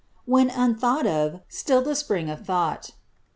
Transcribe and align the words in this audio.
"when 0.25 0.49
unthought 0.49 1.05
of, 1.05 1.41
still 1.47 1.83
the 1.83 1.93
spring 1.95 2.27
of 2.27 2.43
thought." 2.43 2.89